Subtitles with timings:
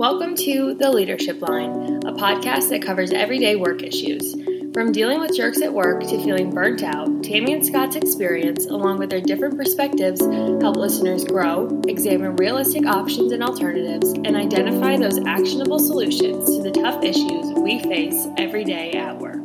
[0.00, 4.34] Welcome to The Leadership Line, a podcast that covers everyday work issues.
[4.72, 8.98] From dealing with jerks at work to feeling burnt out, Tammy and Scott's experience, along
[8.98, 10.22] with their different perspectives,
[10.62, 16.70] help listeners grow, examine realistic options and alternatives, and identify those actionable solutions to the
[16.70, 19.39] tough issues we face every day at work.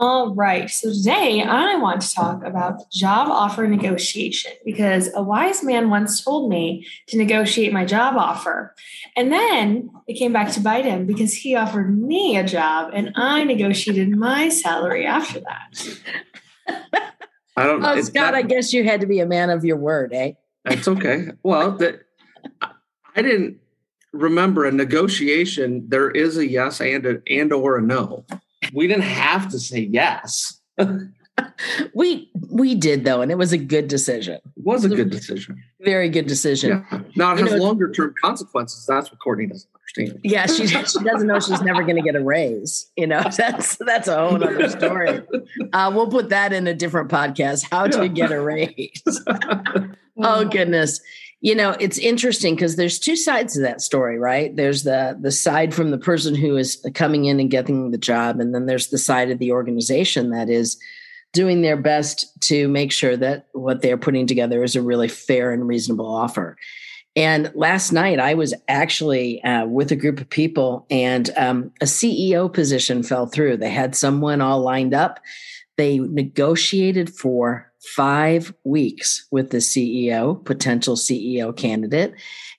[0.00, 0.70] All right.
[0.70, 6.24] So today I want to talk about job offer negotiation because a wise man once
[6.24, 8.74] told me to negotiate my job offer.
[9.14, 13.12] And then it came back to bite him because he offered me a job and
[13.14, 15.98] I negotiated my salary after that.
[17.58, 20.14] I don't Oh, Scott, I guess you had to be a man of your word,
[20.14, 20.32] eh?
[20.64, 21.32] That's okay.
[21.42, 22.04] Well, that
[22.62, 23.58] I didn't
[24.14, 25.84] remember a negotiation.
[25.90, 28.24] There is a yes and a, and or a no
[28.74, 30.60] we didn't have to say yes.
[31.94, 34.34] we we did though, and it was a good decision.
[34.34, 35.62] It was a good decision.
[35.80, 36.84] Very good decision.
[36.90, 37.00] Yeah.
[37.16, 38.86] Now it you has know, longer term consequences.
[38.86, 40.20] That's what Courtney doesn't understand.
[40.24, 42.90] Yeah, she she doesn't know she's never going to get a raise.
[42.96, 45.22] You know, that's that's a whole other story.
[45.72, 47.66] Uh, we'll put that in a different podcast.
[47.70, 49.02] How to get a raise.
[50.22, 51.00] oh goodness
[51.40, 54.54] you know it's interesting because there's two sides to that story right?
[54.54, 58.40] There's the the side from the person who is coming in and getting the job
[58.40, 60.78] and then there's the side of the organization that is
[61.32, 65.52] doing their best to make sure that what they're putting together is a really fair
[65.52, 66.56] and reasonable offer.
[67.16, 71.86] And last night i was actually uh, with a group of people and um, a
[71.86, 73.56] ceo position fell through.
[73.56, 75.20] They had someone all lined up
[75.80, 82.12] they negotiated for five weeks with the CEO, potential CEO candidate,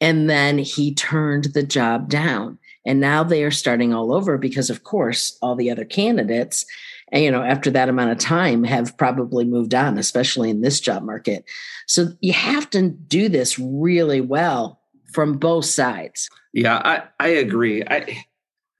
[0.00, 2.58] and then he turned the job down.
[2.84, 6.66] And now they are starting all over because, of course, all the other candidates,
[7.12, 10.80] and, you know, after that amount of time have probably moved on, especially in this
[10.80, 11.44] job market.
[11.86, 14.80] So you have to do this really well
[15.12, 16.28] from both sides.
[16.52, 17.84] Yeah, I, I agree.
[17.84, 18.24] I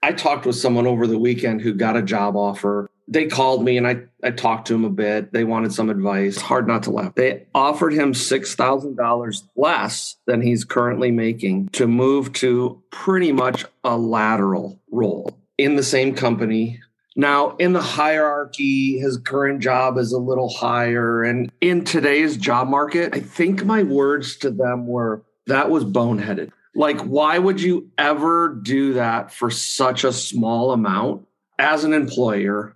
[0.03, 3.77] I talked with someone over the weekend who got a job offer they called me
[3.77, 5.31] and I, I talked to him a bit.
[5.31, 6.37] They wanted some advice.
[6.37, 7.15] Hard not to laugh.
[7.15, 13.97] They offered him $6,000 less than he's currently making to move to pretty much a
[13.97, 16.79] lateral role in the same company.
[17.15, 21.23] Now, in the hierarchy, his current job is a little higher.
[21.23, 26.51] And in today's job market, I think my words to them were that was boneheaded.
[26.73, 31.27] Like, why would you ever do that for such a small amount?
[31.57, 32.74] As an employer,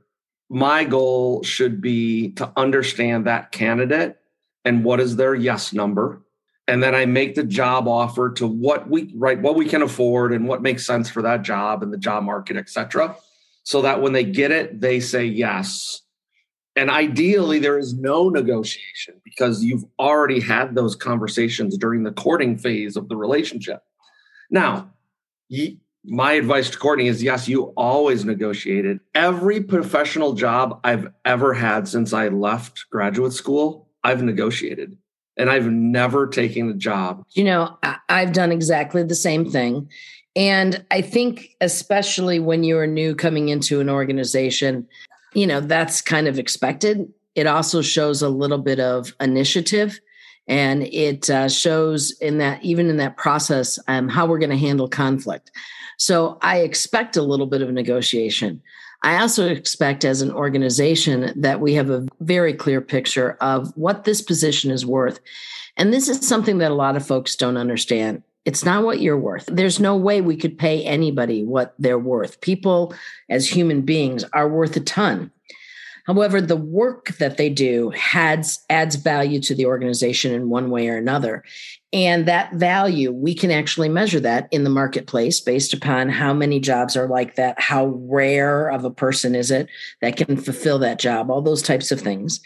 [0.49, 4.17] my goal should be to understand that candidate
[4.65, 6.21] and what is their yes number.
[6.67, 10.31] And then i make the job offer to what we right what we can afford
[10.31, 13.15] and what makes sense for that job and the job market etc
[13.63, 16.01] so that when they get it they say yes.
[16.75, 22.57] And ideally there is no negotiation because you've already had those conversations during the courting
[22.57, 23.81] phase of the relationship.
[24.49, 24.91] Now
[26.05, 28.99] my advice to Courtney is yes, you always negotiated.
[29.13, 34.97] Every professional job I've ever had since I left graduate school, I've negotiated
[35.37, 37.23] and I've never taken a job.
[37.31, 37.77] You know,
[38.09, 39.89] I've done exactly the same thing.
[40.35, 44.87] And I think, especially when you're new coming into an organization,
[45.33, 47.11] you know, that's kind of expected.
[47.35, 49.99] It also shows a little bit of initiative
[50.47, 54.57] and it uh, shows in that even in that process um, how we're going to
[54.57, 55.51] handle conflict
[55.99, 58.61] so I expect a little bit of negotiation.
[59.03, 64.05] I also expect as an organization that we have a very clear picture of what
[64.05, 65.19] this position is worth.
[65.75, 68.23] And this is something that a lot of folks don't understand.
[68.45, 69.45] It's not what you're worth.
[69.51, 72.39] There's no way we could pay anybody what they're worth.
[72.39, 72.93] People,
[73.29, 75.31] as human beings, are worth a ton.
[76.09, 80.89] However, the work that they do adds, adds value to the organization in one way
[80.89, 81.43] or another.
[81.93, 86.59] And that value, we can actually measure that in the marketplace based upon how many
[86.59, 89.69] jobs are like that, how rare of a person is it
[90.01, 92.41] that can fulfill that job, all those types of things.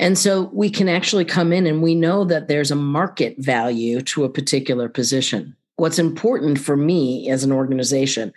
[0.00, 4.00] And so we can actually come in and we know that there's a market value
[4.00, 5.54] to a particular position.
[5.76, 8.32] What's important for me as an organization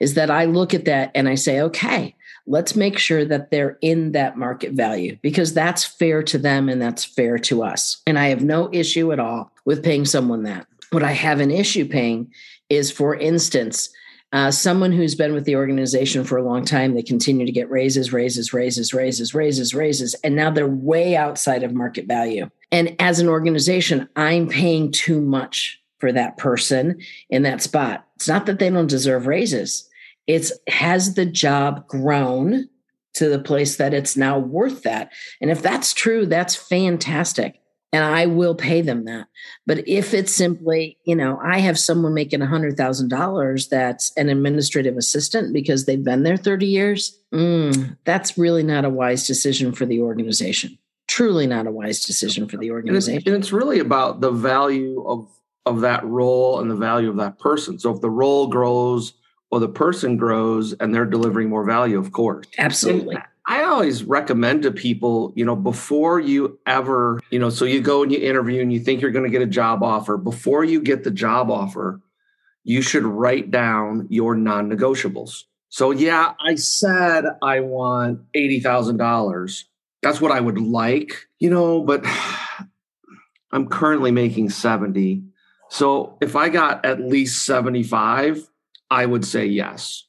[0.00, 2.16] is that I look at that and I say, okay,
[2.48, 6.80] let's make sure that they're in that market value because that's fair to them and
[6.80, 8.02] that's fair to us.
[8.06, 10.66] And I have no issue at all with paying someone that.
[10.90, 12.32] What I have an issue paying
[12.70, 13.90] is, for instance,
[14.32, 17.70] uh, someone who's been with the organization for a long time, they continue to get
[17.70, 22.48] raises, raises, raises, raises, raises, raises, and now they're way outside of market value.
[22.70, 28.06] And as an organization, I'm paying too much for that person in that spot.
[28.16, 29.88] It's not that they don't deserve raises
[30.28, 32.68] it's has the job grown
[33.14, 35.10] to the place that it's now worth that?
[35.40, 37.60] And if that's true, that's fantastic.
[37.92, 39.28] and I will pay them that.
[39.66, 45.54] But if it's simply, you know, I have someone making $100,000 that's an administrative assistant
[45.54, 50.02] because they've been there 30 years, mm, that's really not a wise decision for the
[50.02, 50.78] organization.
[51.06, 53.16] Truly not a wise decision for the organization.
[53.16, 55.26] And it's, and it's really about the value of
[55.64, 57.78] of that role and the value of that person.
[57.78, 59.12] So if the role grows
[59.50, 62.46] or the person grows and they're delivering more value, of course.
[62.58, 63.16] Absolutely.
[63.16, 67.80] And I always recommend to people, you know, before you ever, you know, so you
[67.80, 70.64] go and you interview and you think you're going to get a job offer, before
[70.64, 72.02] you get the job offer,
[72.62, 75.44] you should write down your non negotiables.
[75.70, 79.64] So, yeah, I said I want $80,000.
[80.02, 82.04] That's what I would like, you know, but
[83.52, 85.22] I'm currently making 70.
[85.70, 88.46] So, if I got at least 75,
[88.90, 90.04] I would say yes.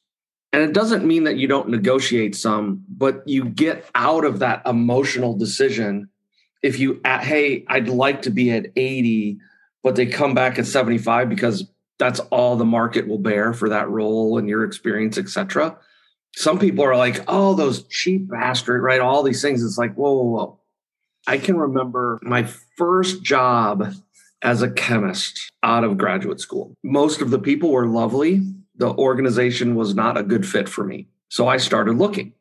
[0.52, 4.62] And it doesn't mean that you don't negotiate some, but you get out of that
[4.66, 6.08] emotional decision.
[6.62, 9.38] If you, uh, hey, I'd like to be at 80,
[9.82, 13.88] but they come back at 75 because that's all the market will bear for that
[13.90, 15.76] role and your experience, etc.
[16.34, 19.00] Some people are like, oh, those cheap bastard, right?
[19.00, 19.62] All these things.
[19.62, 20.60] It's like, whoa, whoa, whoa.
[21.26, 23.94] I can remember my first job
[24.42, 26.74] as a chemist out of graduate school.
[26.82, 28.42] Most of the people were lovely
[28.80, 31.06] the organization was not a good fit for me.
[31.28, 32.32] So I started looking.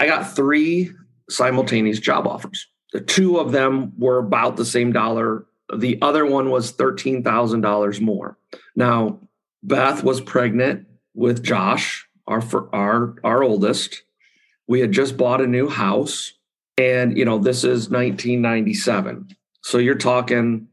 [0.00, 0.90] I got three
[1.28, 2.66] simultaneous job offers.
[2.94, 5.44] The two of them were about the same dollar.
[5.76, 8.38] The other one was $13,000 more.
[8.74, 9.20] Now,
[9.62, 12.42] Beth was pregnant with Josh, our
[12.72, 14.02] our our oldest.
[14.66, 16.32] We had just bought a new house
[16.78, 19.36] and you know, this is 1997.
[19.60, 20.68] So you're talking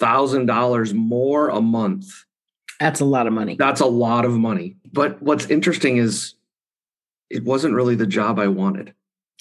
[0.00, 2.25] $1000 more a month
[2.80, 3.56] that's a lot of money.
[3.58, 4.76] That's a lot of money.
[4.92, 6.34] But what's interesting is
[7.30, 8.94] it wasn't really the job I wanted.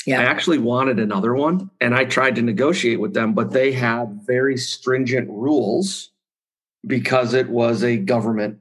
[0.05, 0.21] Yeah.
[0.21, 4.21] I actually wanted another one and I tried to negotiate with them, but they had
[4.25, 6.11] very stringent rules
[6.85, 8.59] because it was a government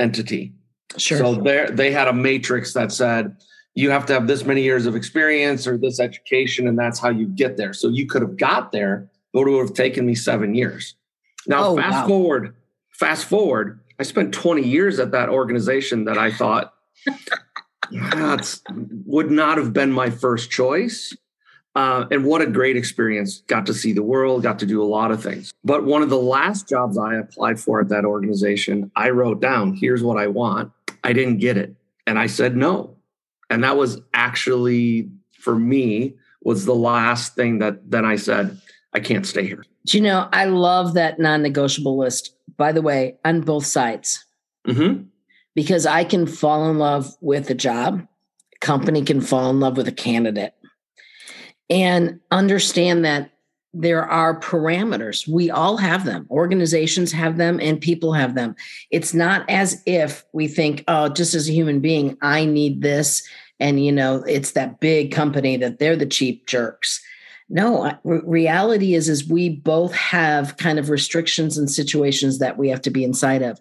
[0.00, 0.52] entity.
[0.96, 1.18] Sure.
[1.18, 3.36] So there they had a matrix that said
[3.74, 7.10] you have to have this many years of experience or this education, and that's how
[7.10, 7.72] you get there.
[7.72, 10.94] So you could have got there, but it would have taken me seven years.
[11.46, 12.06] Now, oh, fast wow.
[12.08, 12.54] forward,
[12.90, 16.74] fast forward, I spent 20 years at that organization that I thought
[17.90, 18.60] that
[19.06, 21.16] would not have been my first choice.
[21.76, 23.40] Uh, and what a great experience.
[23.48, 25.52] Got to see the world, got to do a lot of things.
[25.64, 29.74] But one of the last jobs I applied for at that organization, I wrote down,
[29.74, 30.70] here's what I want.
[31.02, 31.74] I didn't get it.
[32.06, 32.96] And I said no.
[33.50, 38.60] And that was actually, for me, was the last thing that then I said,
[38.94, 39.64] I can't stay here.
[39.86, 44.24] Do you know, I love that non negotiable list, by the way, on both sides.
[44.66, 45.04] Mm-hmm.
[45.54, 48.06] Because I can fall in love with a job,
[48.60, 50.54] company can fall in love with a candidate,
[51.68, 53.30] and understand that
[53.72, 55.28] there are parameters.
[55.28, 56.26] We all have them.
[56.30, 58.54] Organizations have them and people have them.
[58.90, 63.26] It's not as if we think, oh, just as a human being, I need this.
[63.58, 67.00] And, you know, it's that big company that they're the cheap jerks
[67.48, 72.80] no reality is is we both have kind of restrictions and situations that we have
[72.82, 73.60] to be inside of.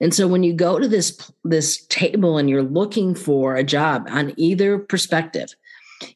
[0.00, 4.06] And so when you go to this this table and you're looking for a job
[4.08, 5.54] on either perspective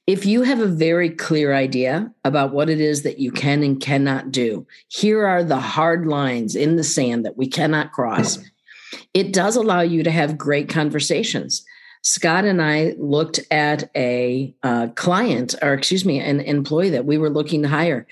[0.07, 3.81] if you have a very clear idea about what it is that you can and
[3.81, 8.37] cannot do here are the hard lines in the sand that we cannot cross.
[8.37, 8.99] Mm-hmm.
[9.15, 11.65] It does allow you to have great conversations
[12.07, 17.19] Scott and I looked at a uh, client, or excuse me, an employee that we
[17.19, 18.07] were looking to hire.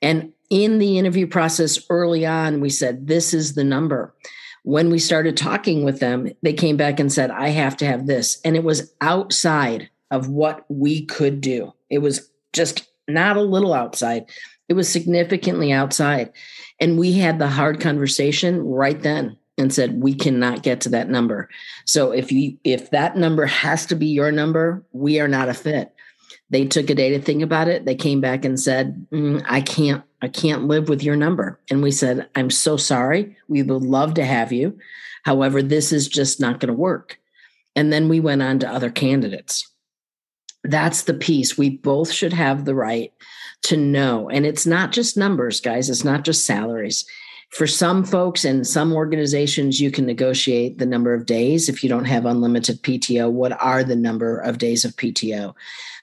[0.00, 4.14] And in the interview process early on, we said, This is the number.
[4.62, 8.06] When we started talking with them, they came back and said, I have to have
[8.06, 8.40] this.
[8.44, 11.74] And it was outside of what we could do.
[11.88, 14.26] It was just not a little outside,
[14.68, 16.30] it was significantly outside.
[16.78, 21.10] And we had the hard conversation right then and said we cannot get to that
[21.10, 21.48] number.
[21.84, 25.54] So if you if that number has to be your number we are not a
[25.54, 25.94] fit.
[26.48, 27.84] They took a day to think about it.
[27.84, 31.60] They came back and said mm, i can't i can't live with your number.
[31.70, 33.36] And we said i'm so sorry.
[33.48, 34.78] We would love to have you.
[35.24, 37.18] However this is just not going to work.
[37.76, 39.70] And then we went on to other candidates.
[40.64, 41.56] That's the piece.
[41.56, 43.12] We both should have the right
[43.62, 44.28] to know.
[44.28, 45.90] And it's not just numbers guys.
[45.90, 47.04] It's not just salaries
[47.50, 51.68] for some folks and some organizations, you can negotiate the number of days.
[51.68, 55.54] If you don't have unlimited PTO, what are the number of days of PTO?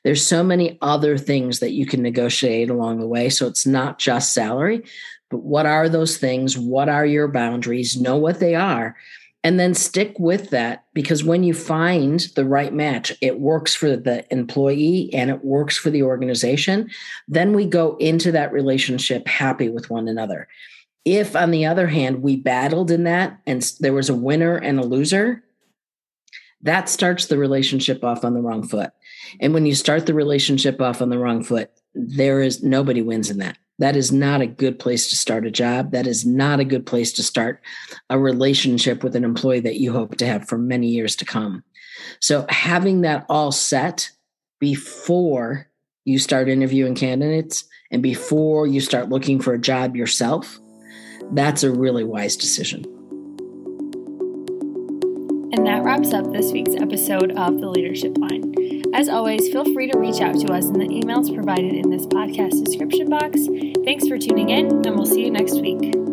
[0.03, 3.29] There's so many other things that you can negotiate along the way.
[3.29, 4.83] So it's not just salary,
[5.29, 6.57] but what are those things?
[6.57, 7.99] What are your boundaries?
[7.99, 8.95] Know what they are.
[9.43, 13.95] and then stick with that because when you find the right match, it works for
[13.95, 16.89] the employee and it works for the organization.
[17.29, 20.49] Then we go into that relationship happy with one another.
[21.09, 24.77] If, on the other hand, we battled in that and there was a winner and
[24.77, 25.41] a loser,
[26.63, 28.91] that starts the relationship off on the wrong foot.
[29.39, 33.29] And when you start the relationship off on the wrong foot, there is nobody wins
[33.29, 33.57] in that.
[33.79, 35.91] That is not a good place to start a job.
[35.91, 37.61] That is not a good place to start
[38.09, 41.63] a relationship with an employee that you hope to have for many years to come.
[42.19, 44.11] So, having that all set
[44.59, 45.69] before
[46.03, 50.59] you start interviewing candidates and before you start looking for a job yourself,
[51.31, 52.85] that's a really wise decision.
[55.53, 58.53] And that wraps up this week's episode of The Leadership Line.
[58.93, 62.05] As always, feel free to reach out to us in the emails provided in this
[62.05, 63.39] podcast description box.
[63.83, 66.06] Thanks for tuning in, and we'll see you next week.